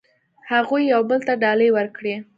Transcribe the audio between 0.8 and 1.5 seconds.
یو بل ته